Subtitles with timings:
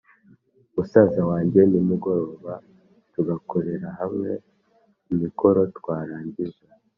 [0.73, 2.53] musaza wange, nimugobora
[3.13, 4.31] tugakorera hamwe
[5.13, 6.63] imikoro, twarangiza